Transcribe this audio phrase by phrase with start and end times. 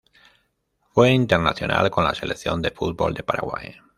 [0.93, 3.75] Fue internacional con la Selección de fútbol de Paraguay.